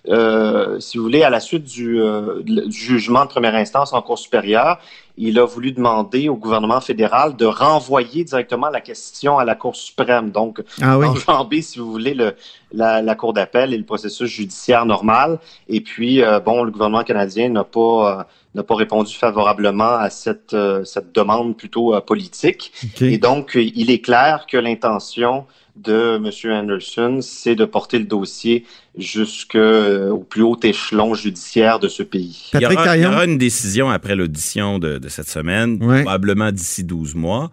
euh, 0.09 0.79
si 0.81 0.99
vous 0.99 1.05
voulez, 1.05 1.23
à 1.23 1.31
la 1.31 1.41
suite 1.41 1.65
du, 1.65 2.01
euh, 2.01 2.43
du 2.43 2.71
jugement 2.71 3.25
de 3.25 3.31
première 3.31 3.55
instance 3.55 3.93
en 3.95 4.03
Cour 4.03 4.19
supérieure, 4.19 4.79
il 5.17 5.39
a 5.39 5.45
voulu 5.45 5.73
demander 5.73 6.29
au 6.29 6.37
gouvernement 6.37 6.81
fédéral 6.81 7.37
de 7.37 7.45
renvoyer 7.47 8.25
directement 8.25 8.69
la 8.69 8.81
question 8.81 9.39
à 9.39 9.45
la 9.45 9.55
Cour 9.55 9.77
suprême. 9.77 10.31
Donc, 10.31 10.63
Ah 10.81 10.99
oui. 10.99 11.07
enjamber, 11.07 11.63
si 11.63 11.79
vous 11.79 11.91
voulez, 11.91 12.15
le, 12.15 12.35
la, 12.73 13.01
la 13.03 13.15
Cour 13.15 13.33
d'appel 13.33 13.73
et 13.75 13.79
le 13.79 13.85
processus 13.85 14.29
judiciaire 14.31 14.85
normal. 14.87 15.39
Et 15.69 15.81
puis, 15.81 16.23
bon, 16.45 16.63
le 16.65 16.71
gouvernement 16.71 17.05
canadien 17.05 17.49
n'a 17.51 17.65
pas, 17.65 18.27
n'a 18.55 18.63
pas 18.65 18.75
répondu 18.75 19.15
favorablement 19.15 19.95
à 19.97 20.11
cette, 20.11 20.55
euh, 20.55 20.85
cette 20.85 21.15
demande 21.15 21.57
plutôt 21.57 21.95
euh, 21.95 22.01
politique. 22.01 22.73
Et 23.01 23.19
donc, 23.19 23.57
euh, 23.57 23.63
il 23.63 23.91
est 23.91 24.01
clair 24.01 24.47
que 24.51 24.57
l'intention 24.57 25.47
de 25.77 26.17
M. 26.17 26.53
Anderson, 26.53 27.21
c'est 27.23 27.55
de 27.55 27.65
porter 27.65 27.99
le 28.01 28.05
dossier 28.05 28.65
jusqu'au 28.99 30.19
plus 30.29 30.43
haut 30.43 30.59
échelon 30.63 31.15
judiciaire 31.15 31.79
de 31.79 31.89
ce 31.89 32.03
pays. 32.03 32.51
Il 32.55 32.61
y, 32.61 32.67
aura, 32.67 32.75
il 32.75 32.81
y 32.81 32.85
Taillon? 32.85 33.11
aura 33.13 33.25
une 33.25 33.39
décision 33.39 33.89
après 33.91 34.17
l'audition 34.17 34.79
de, 34.79 34.99
de 34.99 35.09
cette 35.09 35.29
semaine, 35.29 35.79
Ouais. 35.83 36.03
probablement 36.03 36.51
d'ici 36.53 36.85
12 36.85 37.15
mois. 37.15 37.51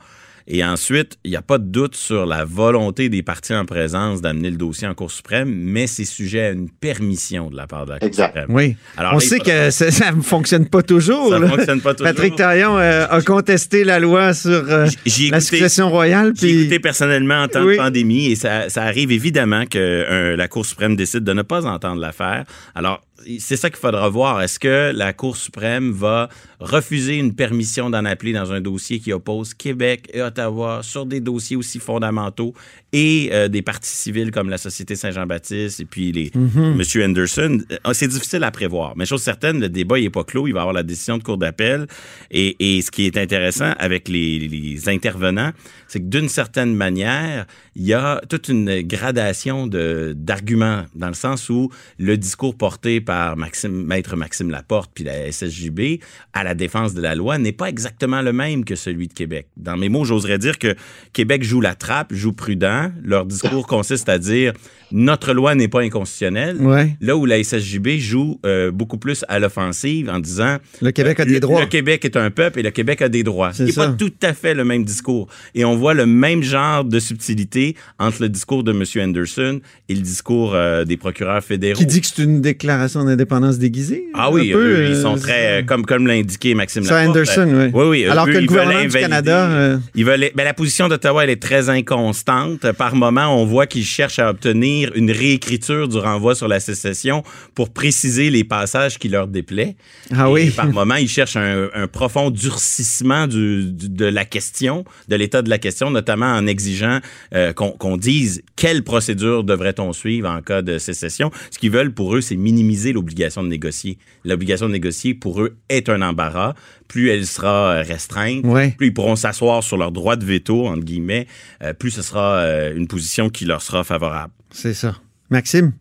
Et 0.50 0.64
ensuite, 0.64 1.18
il 1.26 1.32
n'y 1.32 1.36
a 1.38 1.42
pas 1.42 1.58
de 1.58 1.66
doute 1.66 1.96
sur 1.96 2.26
la 2.26 2.46
volonté 2.46 3.10
des 3.10 3.22
partis 3.22 3.54
en 3.54 3.66
présence 3.66 4.22
d'amener 4.22 4.50
le 4.50 4.56
dossier 4.56 4.88
en 4.88 4.94
Cour 4.94 5.12
suprême, 5.12 5.50
mais 5.54 5.88
c'est 5.88 6.06
sujet 6.06 6.42
à 6.46 6.50
une 6.52 6.70
permission 6.70 7.50
de 7.50 7.58
la 7.58 7.68
part 7.68 7.86
de 7.86 7.92
la 7.92 8.00
Cour 8.00 8.08
Exact. 8.08 8.28
suprême. 8.28 8.46
Oui. 8.50 8.76
Alors 8.96 9.14
On 9.16 9.20
sait 9.20 9.40
que 9.40 9.72
ça, 9.72 9.92
ça 9.92 10.12
ne 10.14 10.22
fonctionne 10.22 10.68
pas 10.68 10.84
toujours. 10.84 11.32
Ça 11.32 11.46
fonctionne 11.48 11.82
pas 11.82 11.94
toujours. 11.94 12.14
Patrick 12.14 12.36
Taillon 12.38 12.78
euh, 12.78 13.06
a 13.10 13.22
contesté 13.22 13.84
la 13.84 14.00
loi 14.00 14.34
sur 14.34 14.52
euh, 14.52 14.88
J'ai 15.06 15.30
la 15.30 15.38
écouté- 15.40 15.42
succession 15.58 15.90
royale. 15.90 16.32
J'ai 16.40 16.48
Puis... 16.48 16.60
écouté 16.62 16.80
personnellement 16.80 17.42
en 17.44 17.48
temps 17.50 17.66
Oui. 17.66 17.74
de 17.74 17.78
pandémie 17.82 18.28
et 18.32 18.36
ça, 18.36 18.70
ça 18.70 18.84
arrive 18.84 19.12
évidemment 19.12 19.66
que 19.66 19.78
euh, 19.78 20.36
la 20.38 20.48
Cour 20.48 20.66
suprême 20.66 20.96
décide 20.96 21.26
de 21.26 21.34
ne 21.34 21.42
pas 21.42 21.66
entendre 21.66 22.00
l'affaire. 22.00 22.46
Alors, 22.74 23.02
c'est 23.40 23.58
ça 23.58 23.70
qu'il 23.70 23.80
faudra 23.80 24.10
voir. 24.10 24.42
Est-ce 24.42 24.60
que 24.60 24.92
la 24.96 25.14
Cour 25.14 25.38
suprême 25.38 25.92
va 25.92 26.30
refuser 26.60 27.18
une 27.18 27.36
permission 27.36 27.90
d'en 27.90 28.06
appeler 28.06 28.34
dans 28.34 28.52
un 28.52 28.62
dossier 28.62 29.00
qui 29.00 29.14
oppose 29.14 29.54
Québec 29.54 30.10
et 30.14 30.22
Ottawa 30.22 30.82
sur 30.82 31.06
des 31.06 31.20
dossiers 31.20 31.56
aussi 31.56 31.80
fondamentaux 31.80 32.54
et 32.94 33.30
euh, 33.32 33.48
des 33.48 33.62
partis 33.62 33.90
civils 33.90 34.32
comme 34.32 34.50
la 34.50 34.58
Société 34.58 34.96
Saint-Jean-Baptiste 34.96 35.80
et 35.82 35.86
puis 35.86 36.12
les 36.12 36.32
Monsieur 36.36 37.04
Henderson? 37.06 37.60
Euh, 37.72 37.94
C'est 37.94 38.08
difficile 38.08 38.44
à 38.44 38.52
prévoir. 38.52 38.94
Mais 38.96 39.06
chose 39.06 39.22
certaine, 39.22 39.60
le 39.60 39.70
débat 39.70 40.00
n'est 40.00 40.10
pas 40.10 40.24
clos. 40.24 40.48
Il 40.48 40.54
va 40.54 40.60
y 40.60 40.62
avoir 40.62 40.74
la 40.74 40.84
décision 40.84 41.18
de 41.18 41.24
Cour 41.24 41.38
d'appel. 41.38 41.88
Et, 42.32 42.78
et 42.78 42.82
ce 42.82 42.92
qui 42.92 43.06
est 43.06 43.18
intéressant 43.18 43.74
avec 43.78 44.08
les, 44.08 44.40
les 44.40 44.90
intervenants, 44.90 45.52
c'est 45.88 46.00
que 46.00 46.06
d'une 46.06 46.30
certaine 46.30 46.74
manière, 46.74 47.46
il 47.76 47.86
y 47.86 47.94
a 47.94 48.22
toute 48.30 48.48
une 48.50 48.82
gradation 48.82 49.68
d'arguments 49.68 50.86
dans 50.96 51.08
le 51.08 51.14
sens 51.14 51.50
où 51.50 51.70
le 52.00 52.18
discours 52.18 52.56
porté 52.56 53.02
par 53.08 53.38
Maxime, 53.38 53.86
Maître 53.86 54.18
Maxime 54.18 54.52
Laporte 54.52 54.92
puis 54.94 55.06
la 55.06 55.32
SSJB 55.32 56.02
à 56.34 56.44
la 56.44 56.54
défense 56.54 56.94
de 56.94 57.02
la 57.02 57.16
loi 57.16 57.38
n'est 57.38 57.54
pas 57.54 57.70
exactement 57.70 58.22
le 58.22 58.34
même 58.34 58.66
que 58.66 58.76
celui 58.76 59.08
de 59.08 59.14
Québec. 59.14 59.48
Dans 59.56 59.78
mes 59.78 59.88
mots, 59.88 60.04
j'oserais 60.04 60.38
dire 60.38 60.60
que 60.60 60.76
Québec 61.14 61.44
joue 61.44 61.62
la 61.62 61.74
trappe, 61.74 62.14
joue 62.14 62.34
prudent. 62.34 62.92
Leur 63.04 63.26
discours 63.26 63.66
consiste 63.66 64.10
à 64.10 64.20
dire 64.20 64.52
notre 64.92 65.34
loi 65.34 65.56
n'est 65.56 65.68
pas 65.70 65.82
inconstitutionnelle. 65.82 66.58
Ouais. 66.62 66.98
Là 67.00 67.16
où 67.16 67.26
la 67.26 67.42
SSJB 67.42 67.98
joue 67.98 68.40
euh, 68.46 68.72
beaucoup 68.72 68.98
plus 68.98 69.24
à 69.30 69.40
l'offensive 69.40 70.10
en 70.10 70.20
disant 70.20 70.58
Le 70.82 70.92
Québec 70.92 71.20
a 71.22 71.26
des 71.26 71.36
le- 71.36 71.40
droits. 71.40 71.62
Le 71.62 71.68
Québec 71.68 72.04
est 72.04 72.18
un 72.18 72.30
peuple 72.30 72.60
et 72.60 72.64
le 72.64 72.72
Québec 72.72 73.02
a 73.02 73.10
des 73.10 73.24
droits. 73.24 73.54
C'est 73.54 73.74
pas 73.74 73.88
tout 73.90 74.14
à 74.22 74.34
fait 74.34 74.54
le 74.54 74.66
même 74.66 74.84
discours. 74.84 75.28
Et 75.56 75.64
on 75.64 75.76
voit 75.78 75.94
le 75.94 76.06
même 76.06 76.44
genre 76.44 76.84
de 76.84 77.00
subtilité 77.00 77.76
entre 78.00 78.22
le 78.22 78.30
discours 78.30 78.64
de 78.64 78.72
M. 78.72 78.84
Anderson 79.10 79.62
et 79.88 79.96
le 79.96 80.02
discours 80.02 80.54
euh, 80.54 80.84
des 80.84 80.98
procureurs 80.98 81.44
fédéraux. 81.44 81.78
Qui 81.80 81.86
dit 81.86 82.02
que 82.02 82.08
c'est 82.08 82.24
une 82.24 82.42
déclaration 82.42 82.97
d'indépendance 83.06 83.58
déguisée? 83.58 84.06
Ah 84.14 84.32
oui, 84.32 84.52
un 84.52 84.54
peu, 84.54 84.66
eux, 84.82 84.86
ils 84.90 84.94
euh, 84.96 85.02
sont 85.02 85.16
très, 85.18 85.62
euh, 85.62 85.64
comme, 85.66 85.86
comme 85.86 86.08
l'a 86.08 86.14
indiqué 86.14 86.54
Maxime 86.56 86.84
Laporte. 86.84 87.08
Anderson, 87.10 87.48
euh, 87.50 87.66
oui. 87.66 87.72
Oui, 87.74 87.86
oui. 88.04 88.06
Alors 88.06 88.28
eux, 88.28 88.32
que 88.34 88.38
le 88.38 88.46
gouvernement 88.46 88.82
du 88.84 88.90
Canada, 88.90 89.80
Ils 89.96 90.06
veulent, 90.06 90.30
ben, 90.36 90.44
la 90.44 90.54
position 90.54 90.88
d'Ottawa, 90.88 91.24
elle 91.24 91.30
est 91.30 91.42
très 91.42 91.70
inconstante. 91.70 92.72
Par 92.74 92.96
moment, 92.96 93.28
on 93.42 93.46
voit 93.46 93.68
qu'ils 93.68 93.86
cherchent 93.86 94.20
à 94.20 94.30
obtenir 94.30 94.92
une 94.96 95.12
réécriture 95.12 95.88
du 95.88 95.98
renvoi 95.98 96.36
sur 96.36 96.48
la 96.48 96.60
sécession 96.60 97.24
pour 97.56 97.70
préciser 97.70 98.30
les 98.30 98.44
passages 98.44 98.98
qui 99.00 99.10
leur 99.10 99.28
déplaient. 99.28 99.76
Ah 100.16 100.28
Et 100.28 100.32
oui. 100.32 100.50
Par 100.56 100.68
moment, 100.68 100.96
ils 100.96 101.10
cherchent 101.10 101.36
un, 101.38 101.68
un 101.74 101.88
profond 101.88 102.30
durcissement 102.32 103.28
du- 103.28 103.72
du- 103.72 103.90
de 103.90 104.06
la 104.06 104.26
question, 104.26 104.84
de 105.08 105.16
l'état 105.16 105.42
de 105.42 105.50
la 105.50 105.58
question, 105.58 105.90
notamment 105.92 106.26
en 106.34 106.48
exigeant 106.48 107.00
euh, 107.36 107.54
qu'on 107.54 107.72
qu'on 107.72 107.98
dise 107.98 108.42
quelle 108.56 108.84
procédure 108.84 109.44
devrait-on 109.44 109.94
suivre 109.94 110.30
en 110.30 110.42
cas 110.42 110.62
de 110.62 110.78
sécession. 110.78 111.32
Ce 111.52 111.58
qu'ils 111.60 111.72
veulent 111.72 111.92
pour 111.94 112.16
eux, 112.16 112.22
c'est 112.22 112.36
minimiser 112.36 112.87
l'obligation 112.94 113.44
de 113.44 113.48
négocier. 113.50 113.98
L'obligation 114.26 114.68
de 114.68 114.74
négocier, 114.74 115.14
pour 115.14 115.42
eux, 115.42 115.58
est 115.70 115.90
un 115.90 116.02
embarras. 116.02 116.54
Plus 116.88 117.10
elle 117.10 117.26
sera 117.26 117.72
euh, 117.72 117.82
restreinte, 117.84 118.46
Ouais. 118.46 118.72
plus 118.78 118.88
ils 118.88 118.94
pourront 118.94 119.16
s'asseoir 119.16 119.64
sur 119.64 119.78
leur 119.78 119.92
droit 119.92 120.16
de 120.16 120.26
veto, 120.26 120.68
entre 120.68 120.84
guillemets, 120.84 121.28
euh, 121.64 121.74
plus 121.74 121.92
ce 121.92 122.02
sera 122.02 122.36
euh, 122.38 122.76
une 122.76 122.88
position 122.88 123.30
qui 123.30 123.46
leur 123.46 123.62
sera 123.62 123.84
favorable. 123.84 124.34
c'est 124.52 124.74
ça. 124.74 124.96
Maxime? 125.30 125.74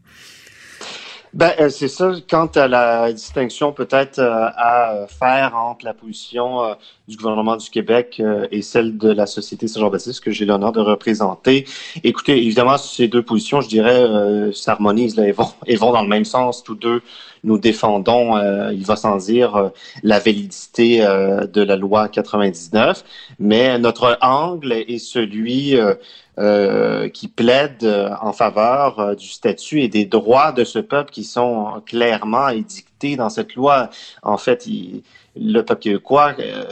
Ben, 1.33 1.53
euh, 1.61 1.69
c'est 1.69 1.89
ça. 1.89 2.13
Quant 2.29 2.47
à 2.55 2.69
la 2.69 3.13
distinction 3.13 3.73
peut-être 3.73 4.19
euh, 4.19 4.49
à 4.57 4.93
euh, 4.95 5.07
faire 5.07 5.55
entre 5.57 5.85
la 5.85 5.93
position 5.93 6.65
euh, 6.65 6.75
du 7.09 7.17
gouvernement 7.17 7.57
du 7.57 7.69
Québec 7.69 8.17
euh, 8.21 8.47
et 8.51 8.63
celle 8.63 8.97
de 8.97 9.11
la 9.11 9.27
Société 9.27 9.69
Saint-Jean-Baptiste 9.69 10.21
que 10.21 10.31
j'ai 10.31 10.45
l'honneur 10.47 10.73
de 10.73 10.81
représenter. 10.81 11.67
Écoutez, 12.05 12.39
évidemment, 12.39 12.79
ces 12.79 13.09
deux 13.09 13.23
positions, 13.23 13.61
je 13.61 13.69
dirais, 13.69 14.01
euh, 14.01 14.53
s'harmonisent. 14.53 15.17
Là, 15.17 15.25
elles 15.25 15.35
vont, 15.35 15.51
elles 15.67 15.79
vont 15.79 15.93
dans 15.93 16.03
le 16.03 16.09
même 16.09 16.25
sens. 16.25 16.63
Tous 16.63 16.75
deux, 16.75 17.03
nous 17.45 17.59
défendons, 17.59 18.37
il 18.73 18.85
va 18.85 18.97
sans 18.97 19.19
dire, 19.19 19.71
la 20.03 20.19
validité 20.19 20.99
de 20.99 21.63
la 21.63 21.77
loi 21.77 22.09
99. 22.09 23.05
Mais 23.39 23.79
notre 23.79 24.19
angle 24.21 24.73
est 24.73 24.99
celui 24.99 25.77
euh, 26.39 27.09
qui 27.09 27.29
plaide 27.29 27.83
euh, 27.85 28.11
en 28.21 28.33
faveur 28.33 28.99
euh, 29.01 29.15
du 29.15 29.27
statut 29.29 29.81
et 29.81 29.89
des 29.89 30.05
droits 30.05 30.53
de 30.53 30.65
ce 30.65 30.79
peuple 30.79 31.11
qui 31.11 31.25
sont 31.25 31.83
clairement 31.87 32.49
édictés 32.51 33.17
dans 33.17 33.31
cette 33.31 33.55
loi. 33.55 33.91
En 34.23 34.37
fait, 34.37 34.67
il- 34.67 35.03
le 35.39 35.63
peuple 35.63 35.83
québécois 35.83 36.35
euh, 36.39 36.65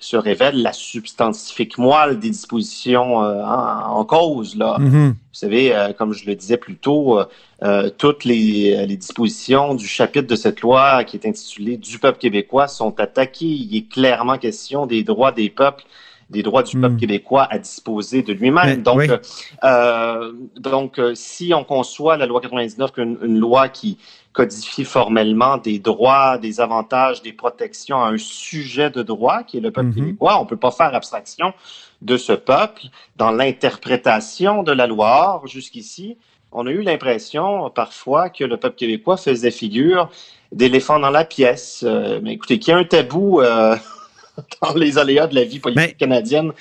se 0.00 0.16
révèle 0.16 0.60
la 0.62 0.72
substantifique 0.72 1.78
moelle 1.78 2.18
des 2.18 2.30
dispositions 2.30 3.22
euh, 3.22 3.42
en, 3.44 3.98
en 3.98 4.04
cause. 4.04 4.56
Là. 4.56 4.76
Mhm. 4.80 5.10
Vous 5.10 5.14
savez, 5.38 5.74
euh, 5.74 5.92
comme 5.92 6.12
je 6.12 6.26
le 6.26 6.34
disais 6.34 6.56
plus 6.56 6.76
tôt, 6.76 7.18
euh, 7.20 7.24
euh, 7.62 7.90
toutes 7.96 8.24
les, 8.24 8.84
les 8.86 8.96
dispositions 8.96 9.74
du 9.74 9.86
chapitre 9.86 10.26
de 10.26 10.34
cette 10.36 10.60
loi 10.60 11.04
qui 11.04 11.16
est 11.16 11.26
intitulé 11.26 11.76
Du 11.76 11.98
peuple 12.00 12.18
québécois 12.18 12.66
sont 12.66 12.98
attaquées. 12.98 13.46
Il 13.46 13.76
est 13.76 13.88
clairement 13.88 14.38
question 14.38 14.86
des 14.86 15.04
droits 15.04 15.30
des 15.32 15.48
peuples 15.50 15.84
des 16.32 16.42
droits 16.42 16.62
du 16.64 16.80
peuple 16.80 16.94
Mm. 16.94 16.98
québécois 16.98 17.46
à 17.50 17.58
disposer 17.58 18.22
de 18.22 18.32
lui-même. 18.32 18.82
Donc, 18.82 18.98
oui. 18.98 19.08
euh, 19.10 19.18
euh, 19.64 20.32
donc 20.56 20.98
euh, 20.98 21.14
si 21.14 21.52
on 21.54 21.62
conçoit 21.64 22.16
la 22.16 22.26
loi 22.26 22.40
99 22.40 22.90
comme 22.90 23.04
une, 23.10 23.18
une 23.22 23.38
loi 23.38 23.68
qui 23.68 23.98
codifie 24.32 24.84
formellement 24.84 25.58
des 25.58 25.78
droits, 25.78 26.38
des 26.38 26.60
avantages, 26.60 27.20
des 27.22 27.32
protections 27.34 28.02
à 28.02 28.08
un 28.08 28.16
sujet 28.18 28.88
de 28.90 29.02
droit 29.02 29.42
qui 29.42 29.58
est 29.58 29.60
le 29.60 29.70
peuple 29.70 29.88
Mhm. 29.88 29.94
québécois, 29.94 30.40
on 30.40 30.46
peut 30.46 30.56
pas 30.56 30.70
faire 30.70 30.94
abstraction 30.94 31.52
de 32.00 32.16
ce 32.16 32.32
peuple 32.32 32.82
dans 33.16 33.30
l'interprétation 33.30 34.62
de 34.62 34.72
la 34.72 34.86
loi. 34.86 35.42
Jusqu'ici, 35.46 36.16
on 36.50 36.66
a 36.66 36.70
eu 36.70 36.82
l'impression 36.82 37.70
parfois 37.70 38.28
que 38.30 38.44
le 38.44 38.56
peuple 38.56 38.76
québécois 38.76 39.16
faisait 39.16 39.50
figure 39.50 40.08
d'éléphant 40.50 40.98
dans 40.98 41.10
la 41.10 41.24
pièce. 41.24 41.82
Euh, 41.86 42.20
mais 42.22 42.32
écoutez, 42.34 42.58
qu'il 42.58 42.72
y 42.72 42.74
a 42.74 42.78
un 42.78 42.84
tabou 42.84 43.40
euh, 43.40 43.76
dans 44.62 44.74
les 44.74 44.98
aléas 44.98 45.26
de 45.26 45.34
la 45.34 45.44
vie 45.44 45.58
politique 45.58 45.96
canadienne 45.98 46.52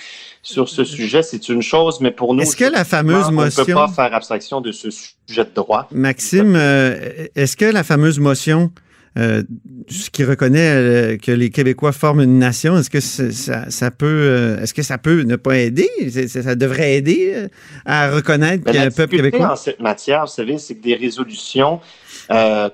sur 0.43 0.67
ce 0.69 0.83
sujet, 0.83 1.21
c'est 1.23 1.49
une 1.49 1.61
chose, 1.61 1.99
mais 2.01 2.11
pour 2.11 2.33
nous, 2.33 2.41
Est-ce 2.41 2.55
que 2.55 2.65
la 2.65 2.83
fameuse 2.83 3.25
on 3.27 3.31
ne 3.31 3.37
peut 3.49 3.61
motion- 3.61 3.75
pas 3.75 3.87
faire 3.87 4.13
abstraction 4.13 4.59
de 4.61 4.71
ce 4.71 4.89
sujet 4.89 5.45
de 5.45 5.51
droit. 5.53 5.87
Maxime, 5.91 6.55
euh, 6.55 7.27
est-ce 7.35 7.55
que 7.55 7.65
la 7.65 7.83
fameuse 7.83 8.19
motion 8.19 8.71
euh, 9.17 9.43
ce 9.89 10.09
qui 10.09 10.23
reconnaît 10.23 10.69
euh, 10.71 11.17
que 11.17 11.31
les 11.33 11.49
Québécois 11.49 11.91
forment 11.91 12.21
une 12.21 12.39
nation, 12.39 12.77
est-ce 12.77 12.89
que 12.89 13.01
ça, 13.01 13.69
ça 13.69 13.91
peut 13.91 14.05
euh, 14.05 14.61
est-ce 14.61 14.73
que 14.73 14.83
ça 14.83 14.97
peut 14.97 15.23
ne 15.23 15.35
pas 15.35 15.57
aider? 15.57 15.89
Ça 16.27 16.55
devrait 16.55 16.93
aider 16.93 17.47
à 17.85 18.09
reconnaître 18.09 18.63
qu'il 18.63 18.75
y 18.75 18.77
a 18.77 18.83
un 18.83 18.91
peuple 18.91 19.17
québécois? 19.17 19.51
en 19.51 19.55
cette 19.57 19.81
matière, 19.81 20.21
vous 20.21 20.31
savez, 20.31 20.57
c'est 20.57 20.75
que 20.75 20.83
des 20.83 20.95
résolutions 20.95 21.81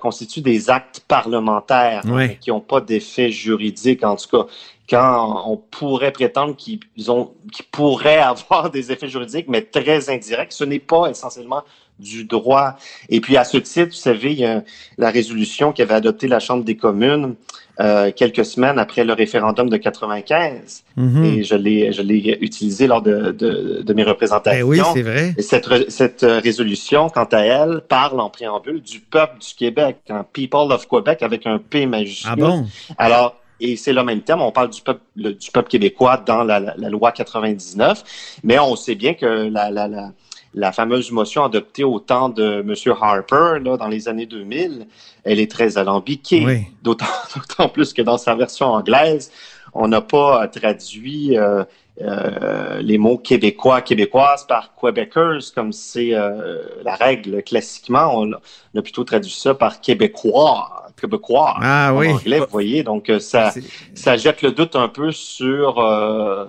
constituent 0.00 0.40
des 0.40 0.70
actes 0.70 1.02
parlementaires 1.08 2.02
hein, 2.06 2.12
Ouais. 2.12 2.38
qui 2.40 2.50
n'ont 2.50 2.60
pas 2.60 2.80
d'effet 2.80 3.30
juridique. 3.32 4.04
En 4.04 4.14
tout 4.14 4.28
cas, 4.30 4.46
quand 4.88 5.44
on 5.46 5.56
pourrait 5.56 6.12
prétendre 6.12 6.54
qu'ils 6.54 6.80
ont, 7.08 7.32
qu'ils 7.52 7.66
pourraient 7.66 8.18
avoir 8.18 8.70
des 8.70 8.92
effets 8.92 9.08
juridiques, 9.08 9.46
mais 9.48 9.62
très 9.62 10.08
indirects, 10.08 10.52
ce 10.52 10.64
n'est 10.64 10.78
pas 10.78 11.08
essentiellement 11.10 11.64
du 11.98 12.24
droit. 12.24 12.76
Et 13.08 13.20
puis, 13.20 13.36
à 13.36 13.44
ce 13.44 13.56
titre, 13.58 13.88
vous 13.88 13.92
savez, 13.92 14.32
il 14.32 14.38
y 14.40 14.44
a 14.44 14.62
la 14.98 15.10
résolution 15.10 15.72
qu'avait 15.72 15.94
adoptée 15.94 16.28
la 16.28 16.38
Chambre 16.40 16.64
des 16.64 16.76
communes 16.76 17.34
euh, 17.80 18.10
quelques 18.14 18.44
semaines 18.44 18.78
après 18.78 19.04
le 19.04 19.12
référendum 19.12 19.68
de 19.68 19.76
95. 19.76 20.82
Mhm. 20.96 21.24
Et 21.24 21.44
je 21.44 21.54
l'ai, 21.54 21.92
je 21.92 22.02
l'ai 22.02 22.36
utilisé 22.40 22.86
lors 22.86 23.02
de, 23.02 23.30
de, 23.32 23.82
de 23.82 23.92
mes 23.94 24.02
représentations. 24.02 24.66
Ben 24.66 24.68
oui, 24.68 24.80
c'est 24.94 25.02
vrai. 25.02 25.34
Et 25.38 25.42
cette, 25.42 25.90
cette 25.90 26.24
euh, 26.24 26.40
résolution, 26.40 27.08
quant 27.08 27.28
à 27.32 27.40
elle, 27.40 27.82
parle 27.88 28.20
en 28.20 28.30
préambule 28.30 28.80
du 28.82 29.00
peuple 29.00 29.38
du 29.38 29.54
Québec, 29.56 29.98
un 30.10 30.24
People 30.24 30.72
of 30.72 30.88
Quebec 30.88 31.22
avec 31.22 31.46
un 31.46 31.58
P 31.58 31.86
majuscule. 31.86 32.30
Ah 32.32 32.36
bon? 32.36 32.66
Alors, 32.98 33.36
et 33.60 33.76
c'est 33.76 33.92
le 33.92 34.02
même 34.04 34.22
terme, 34.22 34.42
on 34.42 34.52
parle 34.52 34.70
du 34.70 34.82
peuple, 34.82 35.00
le- 35.16 35.32
du 35.34 35.50
peuple 35.50 35.68
québécois 35.68 36.16
dans 36.24 36.44
la, 36.44 36.60
la- 36.60 36.74
la 36.76 36.88
loi 36.88 37.10
99, 37.12 38.38
mais 38.44 38.58
on 38.58 38.76
sait 38.76 38.94
bien 38.94 39.14
que 39.14 39.48
la, 39.50 39.70
la, 39.70 39.88
la, 40.54 40.72
fameuse 40.72 41.10
motion 41.10 41.44
adoptée 41.44 41.84
au 41.84 41.98
temps 42.00 42.28
de 42.28 42.60
M. 42.66 42.74
Harper, 43.00 43.58
là, 43.62 43.76
dans 43.76 43.88
les 43.88 44.08
années 44.08 44.26
2000, 44.26 44.86
elle 45.24 45.40
est 45.40 45.50
très 45.50 45.78
alambiquée. 45.78 46.44
Oui. 46.44 46.62
D'autant, 46.82 47.06
d'autant 47.36 47.68
plus 47.68 47.92
que 47.92 48.02
dans 48.02 48.18
sa 48.18 48.34
version 48.34 48.66
anglaise, 48.66 49.30
on 49.74 49.88
n'a 49.88 50.00
pas 50.00 50.48
traduit 50.48 51.36
euh, 51.36 51.62
euh, 52.00 52.80
les 52.80 52.96
mots 52.96 53.18
québécois, 53.18 53.82
québécoises 53.82 54.46
par 54.46 54.72
Québecers, 54.80 55.52
comme 55.54 55.72
c'est 55.72 56.14
euh, 56.14 56.58
la 56.82 56.94
règle 56.94 57.42
classiquement. 57.42 58.10
On, 58.14 58.32
a- 58.32 58.40
on 58.74 58.78
a 58.78 58.82
plutôt 58.82 59.04
traduit 59.04 59.30
ça 59.32 59.54
par 59.54 59.80
québécois, 59.80 60.86
québécois 60.98 61.56
Ah 61.60 61.92
en 61.92 61.98
oui. 61.98 62.08
anglais, 62.08 62.38
vous 62.40 62.46
voyez. 62.50 62.82
Donc, 62.82 63.12
ça, 63.20 63.52
ça 63.94 64.16
jette 64.16 64.42
le 64.42 64.52
doute 64.52 64.74
un 64.76 64.88
peu 64.88 65.12
sur, 65.12 65.78
euh, 65.80 66.46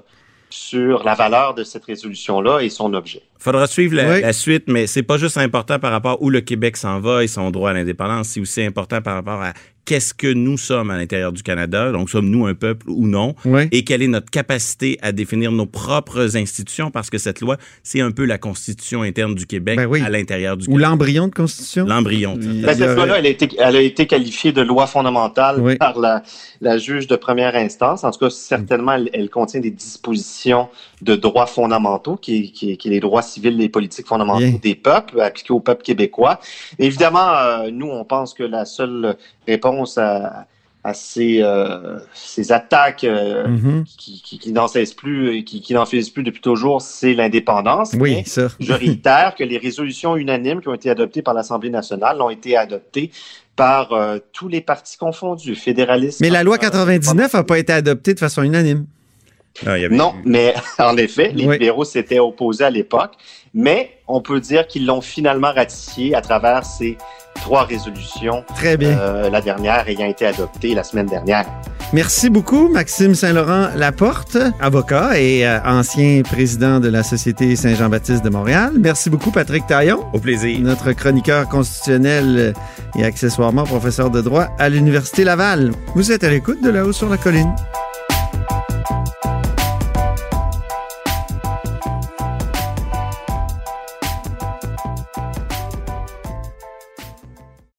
sur 0.49 1.03
la 1.03 1.13
valeur 1.15 1.53
de 1.53 1.63
cette 1.63 1.85
résolution-là 1.85 2.59
et 2.61 2.69
son 2.69 2.93
objet. 2.93 3.23
Faudra 3.39 3.67
suivre 3.67 3.95
la, 3.95 4.11
Oui. 4.15 4.21
la 4.21 4.33
suite, 4.33 4.65
mais 4.67 4.85
c'est 4.85 5.03
pas 5.03 5.17
juste 5.17 5.37
important 5.37 5.79
par 5.79 5.91
rapport 5.91 6.21
où 6.21 6.29
le 6.29 6.41
Québec 6.41 6.75
s'en 6.75 6.99
va 6.99 7.23
et 7.23 7.27
son 7.27 7.51
droit 7.51 7.69
à 7.71 7.73
l'indépendance, 7.73 8.27
c'est 8.29 8.41
aussi 8.41 8.61
important 8.63 9.01
par 9.01 9.15
rapport 9.15 9.41
à 9.41 9.53
qu'est-ce 9.85 10.13
que 10.13 10.31
nous 10.31 10.57
sommes 10.57 10.91
à 10.91 10.97
l'intérieur 10.97 11.31
du 11.31 11.41
Canada, 11.41 11.91
donc 11.91 12.11
sommes-nous 12.11 12.45
un 12.45 12.53
peuple 12.53 12.91
ou 12.91 13.07
non, 13.07 13.33
Oui. 13.45 13.63
et 13.71 13.83
quelle 13.83 14.03
est 14.03 14.07
notre 14.07 14.29
capacité 14.29 14.99
à 15.01 15.11
définir 15.11 15.51
nos 15.51 15.65
propres 15.65 16.35
institutions, 16.37 16.91
parce 16.91 17.09
que 17.09 17.17
cette 17.17 17.41
loi, 17.41 17.57
c'est 17.81 17.99
un 18.01 18.11
peu 18.11 18.25
la 18.25 18.37
constitution 18.37 19.01
interne 19.01 19.33
du 19.33 19.47
Québec 19.47 19.77
Ben 19.77 19.87
oui. 19.87 20.01
à 20.05 20.09
l'intérieur 20.09 20.57
du 20.57 20.65
Ou 20.67 20.73
Québec. 20.73 20.85
l'embryon 20.85 21.27
de 21.29 21.33
constitution? 21.33 21.85
L'embryon. 21.87 22.35
Ben, 22.37 22.75
cette 22.75 22.95
loi-là, 22.95 23.17
elle, 23.17 23.25
a 23.25 23.29
été- 23.29 23.49
elle 23.57 23.75
a 23.77 23.81
été 23.81 24.05
qualifiée 24.05 24.51
de 24.51 24.61
loi 24.61 24.85
fondamentale 24.85 25.59
Oui. 25.59 25.75
par 25.77 25.97
la, 25.97 26.21
la 26.61 26.77
juge 26.77 27.07
de 27.07 27.15
première 27.15 27.55
instance. 27.55 28.03
En 28.03 28.11
tout 28.11 28.19
cas, 28.19 28.29
certainement, 28.29 28.91
elle, 28.93 29.09
elle 29.11 29.29
contient 29.31 29.59
des 29.61 29.71
dispositions 29.71 30.67
de 31.01 31.15
droits 31.15 31.47
fondamentaux, 31.47 32.15
qui, 32.17 32.51
qui, 32.51 32.77
qui 32.77 32.87
est 32.89 32.91
les 32.91 32.99
droits 32.99 33.23
civils 33.29 33.61
et 33.61 33.69
politiques 33.69 34.07
fondamentaux 34.07 34.39
Bien. 34.39 34.59
des 34.61 34.75
peuples, 34.75 35.19
appliqués 35.21 35.53
au 35.53 35.59
peuple 35.59 35.83
québécois. 35.83 36.39
Évidemment, 36.77 37.29
euh, 37.33 37.69
nous, 37.71 37.87
on 37.89 38.03
pense 38.05 38.33
que 38.33 38.43
la 38.43 38.65
seule 38.65 39.15
réponse 39.47 39.97
à, 39.97 40.45
à 40.83 40.93
ces, 40.93 41.39
euh, 41.41 41.99
ces 42.13 42.51
attaques 42.51 43.03
euh, 43.03 43.47
Mhm. 43.47 43.83
qui, 43.97 44.21
qui, 44.21 44.39
qui 44.39 44.51
n'en 44.53 44.67
cessent 44.67 44.93
plus 44.93 45.35
et 45.35 45.43
qui, 45.43 45.61
qui 45.61 45.73
n'en 45.73 45.85
finissent 45.85 46.09
plus 46.09 46.23
depuis 46.23 46.41
toujours, 46.41 46.81
c'est 46.81 47.13
l'indépendance. 47.13 47.91
Oui, 47.99 48.23
ça. 48.25 48.47
je 48.59 48.73
réitère 48.73 49.35
que 49.37 49.43
les 49.43 49.57
résolutions 49.57 50.15
unanimes 50.15 50.61
qui 50.61 50.69
ont 50.69 50.73
été 50.73 50.89
adoptées 50.89 51.21
par 51.21 51.33
l'Assemblée 51.33 51.69
nationale 51.69 52.21
ont 52.21 52.29
été 52.29 52.55
adoptées 52.55 53.11
par 53.57 53.91
euh, 53.91 54.19
tous 54.31 54.47
les 54.47 54.61
partis 54.61 54.95
confondus, 54.97 55.53
fédéralistes. 55.55 56.21
Mais 56.21 56.29
la 56.29 56.43
loi 56.43 56.55
euh, 56.55 56.59
99 56.59 57.33
n'a 57.33 57.43
pas 57.43 57.59
été 57.59 57.73
adoptée 57.73 58.13
de 58.13 58.19
façon 58.19 58.41
unanime. 58.43 58.85
Ah, 59.65 59.77
il 59.77 59.81
y 59.81 59.85
avait- 59.85 59.95
Non, 59.95 60.13
mais 60.25 60.53
en 60.79 60.95
effet, 60.97 61.31
les 61.33 61.45
Oui. 61.45 61.53
libéraux 61.53 61.85
s'étaient 61.85 62.19
opposés 62.19 62.63
à 62.63 62.69
l'époque, 62.69 63.13
mais 63.53 63.97
on 64.07 64.21
peut 64.21 64.39
dire 64.39 64.67
qu'ils 64.67 64.85
l'ont 64.85 65.01
finalement 65.01 65.51
ratifié 65.53 66.15
à 66.15 66.21
travers 66.21 66.63
ces 66.65 66.97
trois 67.35 67.63
résolutions, 67.63 68.43
Très 68.55 68.75
bien. 68.77 68.97
euh, 68.99 69.29
la 69.29 69.41
dernière 69.41 69.87
ayant 69.87 70.07
été 70.07 70.25
adoptée 70.25 70.73
la 70.73 70.83
semaine 70.83 71.05
dernière. 71.07 71.45
Merci 71.93 72.29
beaucoup, 72.29 72.69
Maxime 72.69 73.15
Saint-Laurent 73.15 73.69
Laporte, 73.75 74.37
avocat 74.61 75.19
et 75.19 75.45
euh, 75.47 75.59
ancien 75.65 76.21
président 76.21 76.79
de 76.79 76.87
la 76.89 77.01
Société 77.01 77.55
Saint-Jean-Baptiste 77.55 78.23
de 78.23 78.29
Montréal. 78.29 78.73
Merci 78.77 79.09
beaucoup, 79.09 79.31
Patrick 79.31 79.65
Taillon, 79.67 80.05
Au 80.13 80.19
plaisir. 80.19 80.59
notre 80.59 80.91
chroniqueur 80.91 81.47
constitutionnel 81.49 82.53
et 82.97 83.03
accessoirement 83.03 83.63
professeur 83.63 84.09
de 84.11 84.21
droit 84.21 84.47
à 84.59 84.69
l'Université 84.69 85.23
Laval. 85.23 85.71
Vous 85.95 86.11
êtes 86.11 86.23
à 86.23 86.29
l'écoute 86.29 86.61
de 86.61 86.69
là-haut 86.69 86.93
sur 86.93 87.09
la 87.09 87.17
colline. 87.17 87.53